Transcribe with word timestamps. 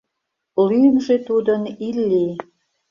Лӱмжӧ 0.67 1.15
тудын 1.27 1.61
Илли. 1.87 2.27